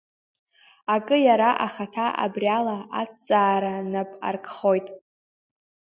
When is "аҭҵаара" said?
3.01-3.73